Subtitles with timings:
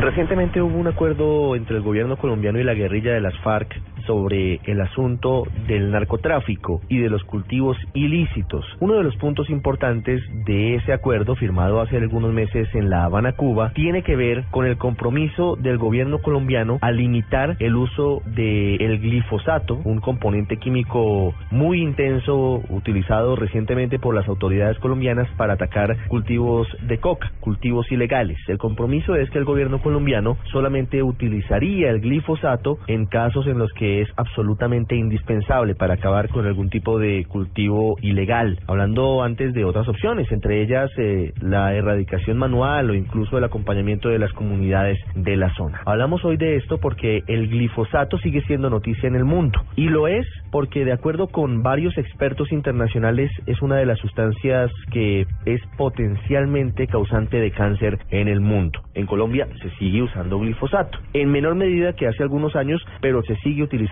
[0.00, 3.68] Recientemente hubo un acuerdo entre el gobierno colombiano y la guerrilla de las FARC
[4.08, 8.64] sobre el asunto del narcotráfico y de los cultivos ilícitos.
[8.80, 13.32] Uno de los puntos importantes de ese acuerdo firmado hace algunos meses en La Habana,
[13.32, 18.98] Cuba, tiene que ver con el compromiso del gobierno colombiano a limitar el uso del
[18.98, 26.66] glifosato, un componente químico muy intenso utilizado recientemente por las autoridades colombianas para atacar cultivos
[26.80, 28.38] de coca, cultivos ilegales.
[28.48, 33.70] El compromiso es que el gobierno colombiano solamente utilizaría el glifosato en casos en los
[33.74, 38.58] que es absolutamente indispensable para acabar con algún tipo de cultivo ilegal.
[38.66, 44.08] Hablando antes de otras opciones, entre ellas eh, la erradicación manual o incluso el acompañamiento
[44.08, 45.80] de las comunidades de la zona.
[45.84, 50.08] Hablamos hoy de esto porque el glifosato sigue siendo noticia en el mundo y lo
[50.08, 55.60] es porque de acuerdo con varios expertos internacionales es una de las sustancias que es
[55.76, 58.80] potencialmente causante de cáncer en el mundo.
[58.94, 63.36] En Colombia se sigue usando glifosato, en menor medida que hace algunos años, pero se
[63.36, 63.87] sigue utilizando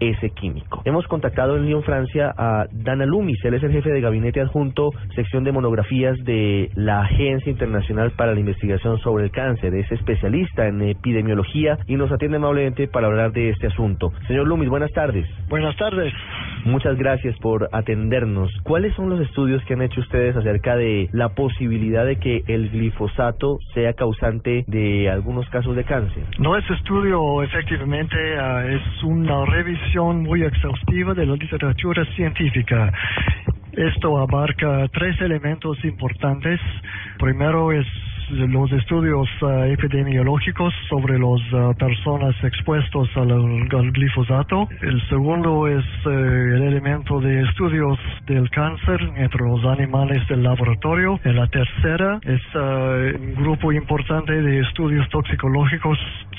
[0.00, 0.82] ese químico.
[0.84, 4.90] Hemos contactado en Lyon, Francia, a Dana Lumis, él es el jefe de gabinete adjunto,
[5.14, 9.74] sección de monografías de la Agencia Internacional para la Investigación sobre el Cáncer.
[9.74, 14.12] Es especialista en epidemiología y nos atiende amablemente para hablar de este asunto.
[14.26, 15.26] Señor Lumis, buenas tardes.
[15.48, 16.12] Buenas tardes.
[16.64, 18.50] Muchas gracias por atendernos.
[18.62, 22.70] ¿Cuáles son los estudios que han hecho ustedes acerca de la posibilidad de que el
[22.70, 26.24] glifosato sea causante de algunos casos de cáncer?
[26.38, 32.92] Nuestro estudio efectivamente ah, es una revisión muy exhaustiva de la literatura científica.
[33.72, 36.60] Esto abarca tres elementos importantes.
[37.18, 37.86] Primero es
[38.30, 44.68] los estudios uh, epidemiológicos sobre las uh, personas expuestas al, glifosato.
[44.82, 51.18] El segundo es uh, el elemento de estudios del cáncer entre los animales del laboratorio.
[51.24, 55.98] Y la tercera es un grupo importante de estudios toxicológicos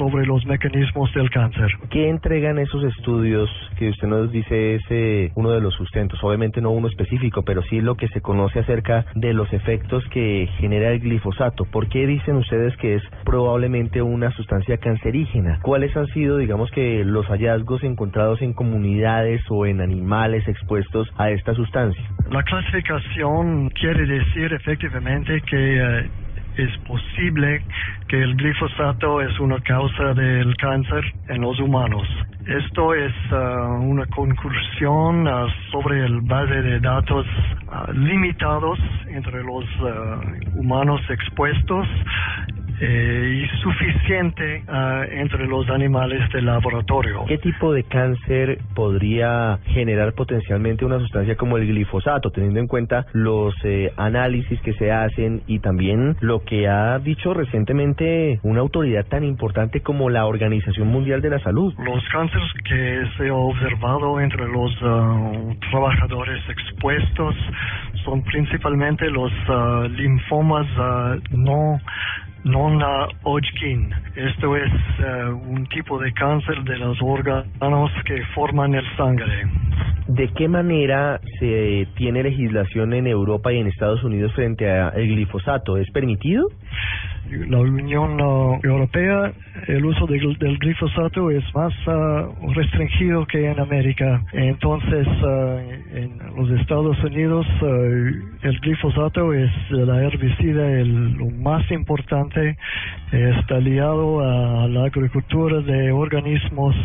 [0.00, 1.68] sobre los mecanismos del cáncer.
[1.90, 6.18] ¿Qué entregan esos estudios que usted nos dice es eh, uno de los sustentos?
[6.22, 10.48] Obviamente no uno específico, pero sí lo que se conoce acerca de los efectos que
[10.58, 11.66] genera el glifosato.
[11.72, 15.60] ¿Por qué dicen ustedes que es probablemente una sustancia cancerígena?
[15.62, 21.30] ¿Cuáles han sido, digamos que, los hallazgos encontrados en comunidades o en animales expuestos a
[21.30, 22.02] esta sustancia?
[22.30, 26.10] La clasificación quiere decir efectivamente que eh,
[26.56, 27.62] es posible
[28.08, 32.06] que el glifosato es una causa del cáncer en los humanos.
[32.50, 33.36] Esto es uh,
[33.80, 37.24] una conclusión uh, sobre el base de datos
[37.68, 39.64] uh, limitados entre los
[40.56, 41.86] humanos expuestos
[42.80, 47.24] eh, y suficiente uh, entre los animales del laboratorio.
[47.26, 53.06] ¿Qué tipo de cáncer podría generar potencialmente una sustancia como el glifosato, teniendo en cuenta
[53.12, 59.04] los eh, análisis que se hacen y también lo que ha dicho recientemente una autoridad
[59.06, 61.74] tan importante como la Organización Mundial de la Salud?
[61.84, 67.34] Los cánceres que se ha observado entre los uh, trabajadores expuestos
[68.04, 70.66] son principalmente los uh, linfomas
[71.30, 71.78] no
[72.44, 73.94] non-Hodgkin.
[74.16, 79.46] Esto es eh, un tipo de cáncer de los órganos que forman el sangre.
[80.08, 85.76] ¿De qué manera se tiene legislación en Europa y en Estados Unidos frente al glifosato?
[85.76, 86.48] ¿Es permitido?
[87.30, 88.18] La Unión
[88.62, 89.32] Europea
[89.66, 94.22] el uso del, glifosato es más ah, restringido que en América.
[94.32, 95.60] Entonces, ah,
[95.92, 97.66] en los Estados Unidos, ah,
[98.42, 102.56] el glifosato es la herbicida el, lo más importante.
[103.12, 106.76] Está liado a la agricultura de organismos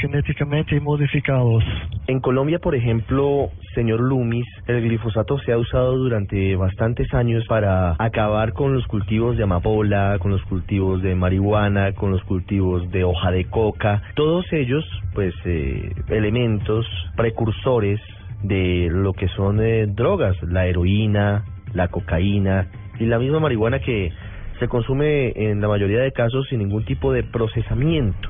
[0.00, 1.64] genéticamente modificados.
[2.06, 7.96] En Colombia, por ejemplo, señor Lumis, el glifosato se ha usado durante bastantes años para
[7.98, 13.02] acabar con los cultivos de amapola, con los cultivos de marihuana, con los cultivos de
[13.02, 14.84] hoja de coca, todos ellos
[15.14, 18.00] pues eh, elementos precursores
[18.44, 21.44] de lo que son eh, drogas, la heroína,
[21.74, 22.68] la cocaína
[23.00, 24.12] y la misma marihuana que
[24.62, 28.28] se consume en la mayoría de casos sin ningún tipo de procesamiento.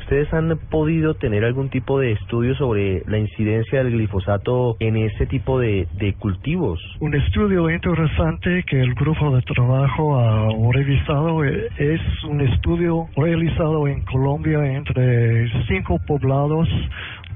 [0.00, 5.26] ¿Ustedes han podido tener algún tipo de estudio sobre la incidencia del glifosato en ese
[5.26, 6.80] tipo de, de cultivos?
[6.98, 13.86] Un estudio interesante que el grupo de trabajo ha revisado eh, es un estudio realizado
[13.86, 16.68] en Colombia entre cinco poblados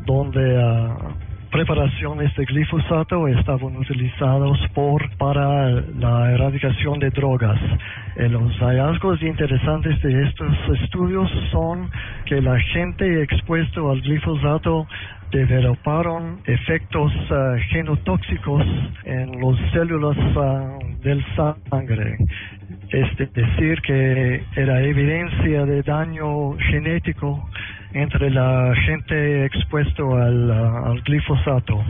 [0.04, 7.60] donde uh, preparaciones de glifosato estaban utilizados por para la erradicación de drogas.
[8.16, 11.90] Eh, los hallazgos interesantes de estos estudios son
[12.24, 14.86] que la gente expuesta al glifosato
[15.30, 18.64] developaron efectos uh, genotóxicos
[19.04, 21.24] en las células uh, del
[21.70, 22.16] sangre.
[22.90, 27.48] es decir que era evidencia de daño genético
[27.94, 31.82] entre la gente expuesto al, al, glifosato.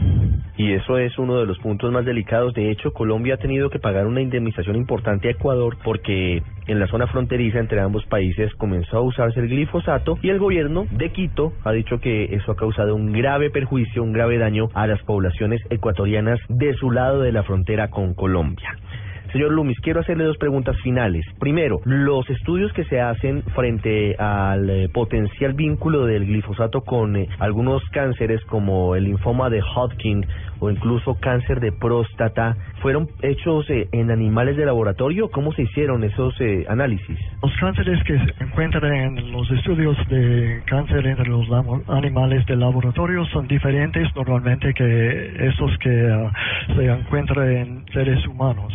[0.57, 2.53] Y eso es uno de los puntos más delicados.
[2.53, 6.87] De hecho, Colombia ha tenido que pagar una indemnización importante a Ecuador porque en la
[6.87, 11.53] zona fronteriza entre ambos países comenzó a usarse el glifosato y el gobierno de Quito
[11.63, 15.61] ha dicho que eso ha causado un grave perjuicio, un grave daño a las poblaciones
[15.69, 18.77] ecuatorianas de su lado de la frontera con Colombia.
[19.33, 21.25] Señor Lumis, quiero hacerle dos preguntas finales.
[21.39, 27.27] Primero, los estudios que se hacen frente al eh, potencial vínculo del glifosato con eh,
[27.39, 30.23] algunos cánceres como el linfoma de Hodgkin
[30.63, 35.29] o incluso cáncer de próstata, ¿fueron hechos eh, en animales de laboratorio?
[35.29, 36.33] ¿Cómo se hicieron esos
[36.67, 37.17] análisis?
[37.41, 41.47] Los cánceres que se encuentran en los estudios de cáncer entre los
[41.87, 46.31] animales de laboratorio son diferentes normalmente que esos que ah,
[46.75, 48.73] se encuentran en seres humanos.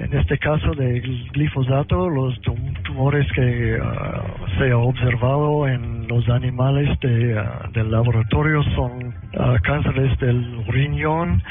[0.00, 2.40] En este caso del glifosato, los
[2.86, 4.22] tumores que ah,
[4.58, 11.42] se ha observado en los animales de, ah, del laboratorio son uh, cánceres del riñón,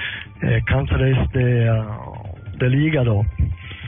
[0.42, 1.72] eh, cánceres de,
[2.58, 3.22] del hígado.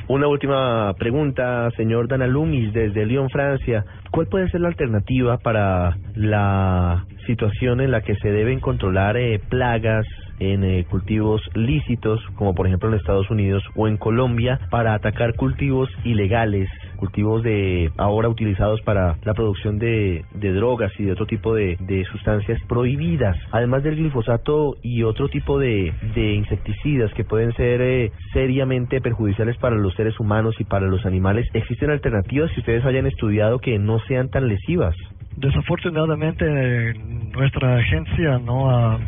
[0.08, 3.84] Una última pregunta, señor Danalumis, desde Lyon, Francia.
[4.12, 9.40] ¿Cuál puede ser la alternativa para la situación en la que se deben controlar eh,
[9.50, 10.06] plagas
[10.42, 15.36] en eh, cultivos lícitos, como por ejemplo en Estados Unidos o en Colombia, para atacar
[15.36, 16.68] cultivos ilegales,
[16.98, 21.78] cultivos de ahora utilizados para la producción de, de drogas y de otro tipo de,
[22.12, 29.00] sustancias prohibidas, además del glifosato y otro tipo de, insecticidas que pueden ser eh, seriamente
[29.00, 31.48] perjudiciales para los seres humanos y para los animales.
[31.54, 34.96] ¿Existen alternativas que ustedes hayan estudiado que no sean tan lesivas?
[35.38, 36.94] Desafortunadamente
[37.34, 39.00] nuestra agencia no ha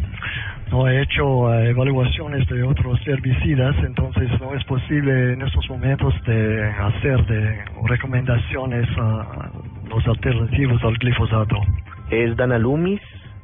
[0.74, 6.16] no ha hecho eh, evaluaciones de otros herbicidas, entonces no es posible en estos momentos
[6.26, 9.52] de hacer de recomendaciones a
[9.88, 11.58] los alternativos al glifosato.
[12.10, 13.00] Es Dana Lumis,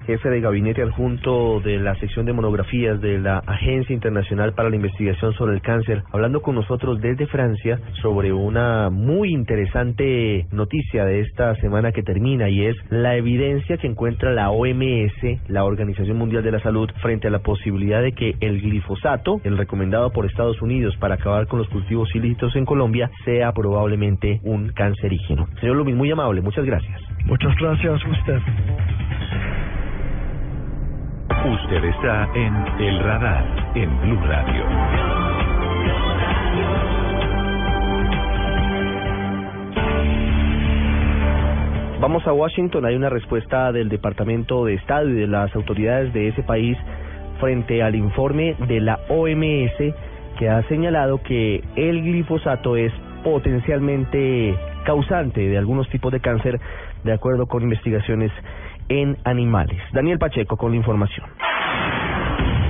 [0.10, 4.76] jefe de gabinete adjunto de la sección de monografías de la Agencia Internacional para la
[4.76, 11.20] Investigación sobre el Cáncer, hablando con nosotros desde Francia sobre una muy interesante noticia de
[11.20, 16.42] esta semana que termina y es la evidencia que encuentra la OMS, la Organización Mundial
[16.42, 20.60] de la Salud, frente a la posibilidad de que el glifosato, el recomendado por Estados
[20.64, 25.48] Unidos para acabar con los cultivos ilícitos en Colombia, sea probablemente un cancerígeno.
[25.60, 27.00] Señor Lumis, muy amable, muchas gracias.
[27.26, 28.40] Muchas gracias a usted.
[31.50, 33.44] Usted está en El Radar,
[33.74, 34.66] en Blue Radio.
[42.00, 46.28] Vamos a Washington, hay una respuesta del Departamento de Estado y de las autoridades de
[46.28, 46.78] ese país
[47.40, 49.96] frente al informe de la OMS
[50.38, 52.94] que ha señalado que el glifosato es
[53.24, 54.56] potencialmente
[54.86, 56.60] causante de algunos tipos de cáncer
[57.04, 58.32] de acuerdo con investigaciones
[58.90, 59.82] en animales.
[59.94, 61.26] Daniel Pacheco con la información.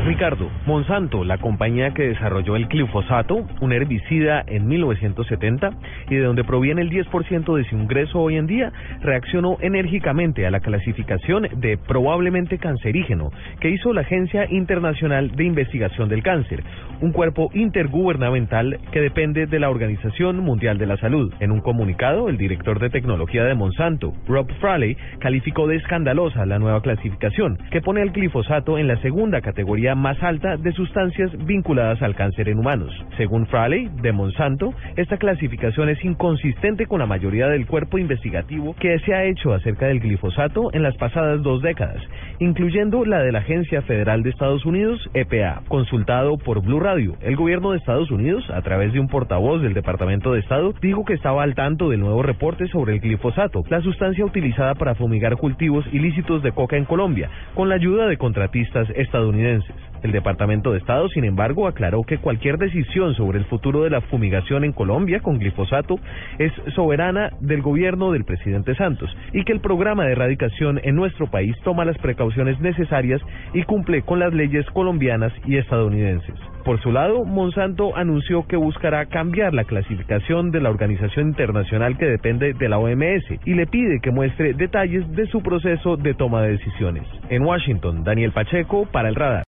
[0.09, 5.69] Ricardo, Monsanto, la compañía que desarrolló el glifosato, un herbicida en 1970
[6.09, 8.73] y de donde proviene el 10% de su ingreso hoy en día,
[9.03, 16.09] reaccionó enérgicamente a la clasificación de probablemente cancerígeno que hizo la Agencia Internacional de Investigación
[16.09, 16.63] del Cáncer,
[17.01, 21.31] un cuerpo intergubernamental que depende de la Organización Mundial de la Salud.
[21.39, 26.57] En un comunicado, el director de tecnología de Monsanto, Rob Fraley, calificó de escandalosa la
[26.57, 32.01] nueva clasificación, que pone al glifosato en la segunda categoría más alta de sustancias vinculadas
[32.01, 32.91] al cáncer en humanos.
[33.17, 38.97] Según Fraley, de Monsanto, esta clasificación es inconsistente con la mayoría del cuerpo investigativo que
[38.99, 42.01] se ha hecho acerca del glifosato en las pasadas dos décadas,
[42.39, 45.61] incluyendo la de la Agencia Federal de Estados Unidos, EPA.
[45.67, 49.73] Consultado por Blue Radio, el gobierno de Estados Unidos, a través de un portavoz del
[49.73, 53.81] Departamento de Estado, dijo que estaba al tanto del nuevo reporte sobre el glifosato, la
[53.81, 58.89] sustancia utilizada para fumigar cultivos ilícitos de coca en Colombia, con la ayuda de contratistas
[58.95, 59.88] estadounidenses.
[60.03, 64.01] El Departamento de Estado, sin embargo, aclaró que cualquier decisión sobre el futuro de la
[64.01, 65.99] fumigación en Colombia con glifosato
[66.37, 71.27] es soberana del gobierno del presidente Santos y que el programa de erradicación en nuestro
[71.27, 73.21] país toma las precauciones necesarias
[73.53, 76.35] y cumple con las leyes colombianas y estadounidenses.
[76.63, 82.05] Por su lado, Monsanto anunció que buscará cambiar la clasificación de la organización internacional que
[82.05, 86.43] depende de la OMS y le pide que muestre detalles de su proceso de toma
[86.43, 87.03] de decisiones.
[87.29, 89.37] En Washington, Daniel Pacheco para el Radar.